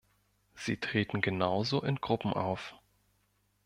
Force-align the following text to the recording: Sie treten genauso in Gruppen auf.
Sie 0.55 0.77
treten 0.77 1.21
genauso 1.21 1.83
in 1.83 1.97
Gruppen 2.01 2.33
auf. 2.33 2.73